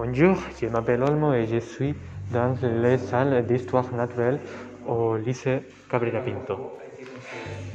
Bonjour, 0.00 0.36
je 0.62 0.66
m'appelle 0.68 1.02
Olmo 1.02 1.32
et 1.32 1.44
je 1.46 1.58
suis 1.58 1.92
dans 2.32 2.54
les 2.62 2.98
salles 2.98 3.44
d'histoire 3.44 3.92
naturelle 3.92 4.38
au 4.86 5.16
lycée 5.16 5.58
Cabrera 5.90 6.20
Pinto. 6.20 6.78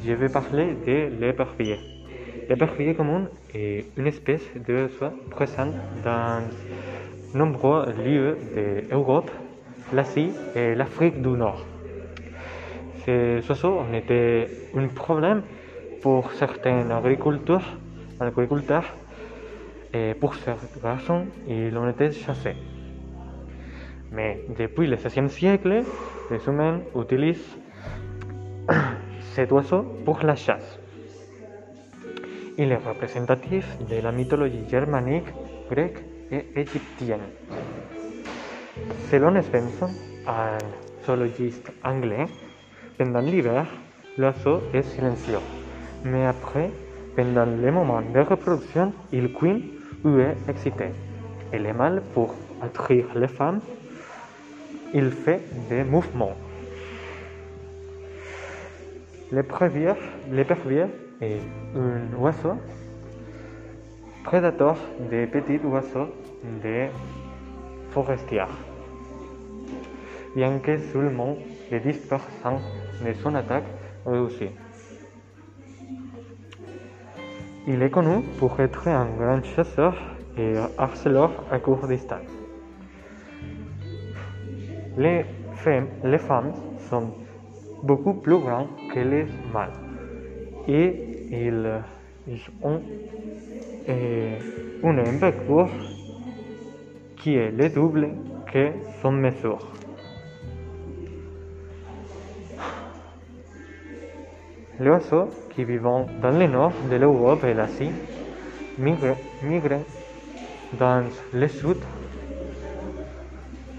Je 0.06 0.14
vais 0.14 0.30
parler 0.30 0.78
de 0.88 1.12
l'épervier. 1.20 1.78
L'épervier 2.48 2.96
commun 2.96 3.28
est 3.54 3.88
une 3.98 4.08
espèce 4.08 4.46
d'oiseau 4.56 5.14
présente 5.32 5.74
dans 6.06 6.44
nombreux 7.34 7.92
lieux 8.06 8.38
d'Europe, 8.90 9.30
l'Asie 9.92 10.32
et 10.56 10.76
l'Afrique 10.76 11.22
du 11.22 11.32
Nord. 11.32 11.66
Ces 13.04 13.42
oiseaux 13.50 13.80
ont 13.80 13.94
été 13.94 14.48
un 14.78 14.88
problème 14.88 15.42
pour 16.02 16.32
certains 16.32 16.90
agriculteurs, 16.90 17.68
agriculteurs 18.22 18.86
raison, 19.94 21.28
ils 21.48 21.78
ont 21.78 21.90
été 21.90 22.12
chassés. 22.12 22.56
Mais 24.12 24.46
depuis 24.58 24.88
le 24.88 24.96
XVIe 24.96 25.30
siècle, 25.30 25.84
les 26.30 26.48
humains 26.48 26.82
utilisent 26.96 27.58
cet 29.34 29.52
oiseau 29.52 29.84
pour 30.06 30.24
la 30.24 30.36
chasse. 30.36 30.80
Il 32.58 32.72
est 32.72 32.78
représentatif 32.78 33.66
de 33.90 34.02
la 34.02 34.12
mythologie 34.12 34.68
germanique, 34.70 35.26
grecque 35.70 36.04
et 36.32 36.46
égyptienne. 36.56 37.28
Selon 39.10 39.42
Svensson, 39.42 39.90
un 40.28 40.58
zoologiste 41.06 41.72
anglais, 41.84 42.26
pendant 42.98 43.22
l'hiver, 43.22 43.66
l'oiseau 44.18 44.62
est 44.74 44.84
silencieux. 44.84 45.40
Mais 46.06 46.26
après, 46.28 46.70
pendant 47.16 47.46
les 47.46 47.72
moments 47.72 48.02
de 48.02 48.20
reproduction, 48.20 48.94
il 49.12 49.32
couine 49.34 49.62
ou 50.04 50.20
est 50.20 50.38
excité. 50.48 50.86
Et 51.52 51.60
le 51.60 51.74
mâle, 51.74 52.02
pour 52.14 52.36
attirer 52.62 53.06
les 53.16 53.28
femmes, 53.28 53.62
il 54.94 55.12
fait 55.12 55.42
des 55.70 55.84
mouvements. 55.84 56.36
L'épervier 59.32 59.94
est 61.22 61.42
un 61.76 62.16
oiseau 62.18 62.54
prédateur 64.24 64.78
des 65.10 65.28
petits 65.28 65.60
oiseaux 65.66 66.10
des 66.62 66.90
forestiers. 67.92 68.54
Bien 70.36 70.60
que 70.60 70.78
seulement 70.78 71.36
les 71.72 71.80
10% 71.80 72.60
de 73.06 73.14
son 73.22 73.36
attaque 73.36 73.66
réussit. 74.06 74.52
Il 77.66 77.82
est 77.82 77.90
connu 77.90 78.24
pour 78.40 78.60
être 78.60 78.88
un 78.90 79.08
grand 79.18 79.42
chasseur 79.44 79.96
et 80.38 80.56
harceleur 80.78 81.32
à 81.50 81.60
courte 81.60 81.88
distance. 81.88 82.20
Les 84.98 85.26
femmes, 85.56 86.54
sont 86.90 87.12
beaucoup 87.82 88.16
plus 88.16 88.38
grandes 88.38 88.68
que 88.94 89.00
les 89.00 89.26
mâles 89.54 89.72
et 90.68 91.28
ils, 91.32 91.82
ils 92.28 92.42
ont 92.62 92.82
euh, 93.90 94.38
une 94.84 95.00
envergure 95.00 95.70
qui 97.18 97.36
est 97.36 97.52
le 97.52 97.70
double 97.70 98.10
que 98.52 98.72
son 99.02 99.14
mesure. 99.14 99.60
Les 104.80 104.90
oiseaux 104.90 105.30
qui 105.54 105.64
vivent 105.64 105.84
dans 105.84 106.32
le 106.32 106.48
nord 106.48 106.72
de 106.90 106.96
l'Europe 106.96 107.44
et 107.44 107.54
l'Asie 107.54 107.92
migrent, 108.80 109.16
dans 110.80 111.04
le 111.32 111.48
sud 111.48 111.78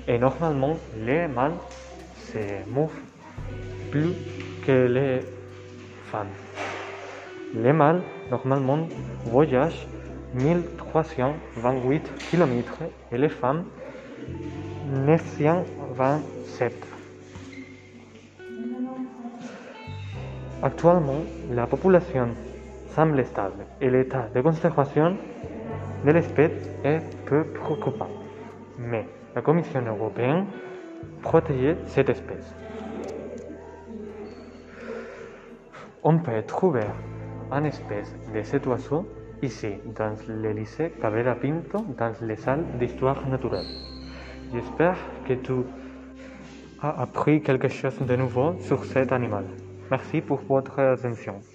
et 0.06 0.18
normalement 0.18 0.76
les 1.04 1.26
mâles 1.26 1.56
se 2.16 2.38
mouvent 2.70 2.92
plus 3.90 4.12
que 4.64 4.86
les 4.86 5.20
femmes. 6.10 6.28
Les 7.54 7.72
mâles 7.72 8.02
normalement 8.30 8.86
voyagent 9.26 9.86
1328 10.34 12.28
km 12.30 12.78
et 13.12 13.18
les 13.18 13.28
femmes 13.28 13.64
927. 15.06 16.93
Actuellement, 20.64 21.20
la 21.50 21.66
population 21.66 22.28
semble 22.94 23.22
stable 23.26 23.66
et 23.82 23.90
l'état 23.90 24.30
de 24.34 24.40
conservation 24.40 25.14
de 26.06 26.10
l'espèce 26.10 26.52
est 26.82 27.02
peu 27.26 27.44
préoccupant. 27.44 28.08
Mais 28.78 29.06
la 29.34 29.42
Commission 29.42 29.82
européenne 29.86 30.46
protège 31.20 31.76
cette 31.84 32.08
espèce. 32.08 32.54
On 36.02 36.16
peut 36.16 36.42
trouver 36.46 36.86
une 37.52 37.66
espèce 37.66 38.14
de 38.34 38.40
cet 38.40 38.66
oiseau 38.66 39.06
ici, 39.42 39.74
dans 39.94 40.16
le 40.26 40.52
lycée 40.52 40.94
Cabrera 40.98 41.34
Pinto, 41.34 41.84
dans 41.98 42.14
les 42.22 42.36
salles 42.36 42.64
d'histoire 42.78 43.28
naturelle. 43.28 43.66
J'espère 44.50 44.96
que 45.28 45.34
tu 45.34 45.52
as 46.80 47.02
appris 47.02 47.42
quelque 47.42 47.68
chose 47.68 47.98
de 48.00 48.16
nouveau 48.16 48.54
sur 48.60 48.82
cet 48.86 49.12
animal. 49.12 49.44
Merci 49.90 50.20
pour 50.20 50.44
votre 50.46 50.78
attention. 50.78 51.46